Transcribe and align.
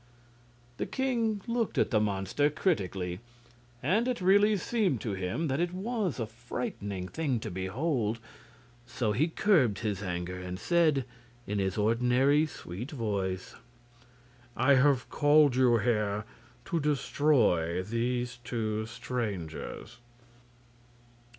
The 0.77 0.87
king 0.87 1.41
looked 1.45 1.77
at 1.77 1.91
the 1.91 1.99
monster 1.99 2.49
critically, 2.49 3.19
and 3.83 4.07
it 4.07 4.19
really 4.19 4.57
seemed 4.57 4.99
to 5.01 5.13
him 5.13 5.47
that 5.47 5.59
it 5.59 5.75
was 5.75 6.19
a 6.19 6.25
frightful 6.25 7.05
thing 7.13 7.39
to 7.39 7.51
behold. 7.51 8.17
So 8.87 9.11
he 9.11 9.27
curbed 9.27 9.77
his 9.81 10.01
anger 10.01 10.39
and 10.39 10.57
said, 10.59 11.05
in 11.45 11.59
his 11.59 11.77
ordinary 11.77 12.47
sweet 12.47 12.89
voice: 12.89 13.53
"I 14.57 14.73
have 14.73 15.07
called 15.11 15.55
you 15.55 15.77
here 15.77 16.25
to 16.65 16.79
destroy 16.79 17.83
these 17.83 18.37
two 18.43 18.87
strangers." 18.87 19.97